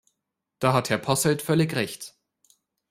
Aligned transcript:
Da 0.57 0.73
hat 0.73 0.89
Herr 0.89 0.97
Posselt 0.97 1.43
völlig 1.43 1.75
recht. 1.75 2.15